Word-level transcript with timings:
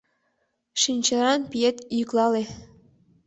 Шинчыран 0.81 1.41
пиет 1.49 1.77
йӱклале. 1.97 2.43